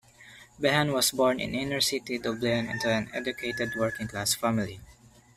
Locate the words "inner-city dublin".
1.53-2.67